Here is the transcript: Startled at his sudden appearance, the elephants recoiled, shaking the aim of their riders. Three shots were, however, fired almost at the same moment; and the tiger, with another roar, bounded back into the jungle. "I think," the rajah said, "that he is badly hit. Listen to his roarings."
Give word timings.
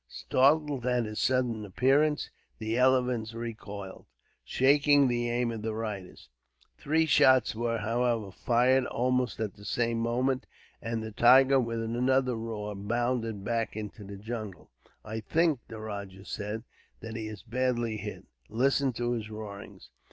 Startled 0.07 0.83
at 0.87 1.05
his 1.05 1.19
sudden 1.19 1.63
appearance, 1.63 2.31
the 2.57 2.75
elephants 2.75 3.35
recoiled, 3.35 4.07
shaking 4.43 5.07
the 5.07 5.29
aim 5.29 5.51
of 5.51 5.61
their 5.61 5.73
riders. 5.75 6.27
Three 6.75 7.05
shots 7.05 7.53
were, 7.53 7.77
however, 7.77 8.31
fired 8.31 8.87
almost 8.87 9.39
at 9.39 9.53
the 9.53 9.63
same 9.63 9.99
moment; 9.99 10.47
and 10.81 11.03
the 11.03 11.11
tiger, 11.11 11.59
with 11.59 11.83
another 11.83 12.33
roar, 12.35 12.73
bounded 12.75 13.43
back 13.45 13.77
into 13.77 14.03
the 14.03 14.17
jungle. 14.17 14.71
"I 15.05 15.19
think," 15.19 15.59
the 15.67 15.77
rajah 15.79 16.25
said, 16.25 16.63
"that 17.01 17.15
he 17.15 17.27
is 17.27 17.43
badly 17.43 17.97
hit. 17.97 18.25
Listen 18.49 18.93
to 18.93 19.11
his 19.11 19.29
roarings." 19.29 19.91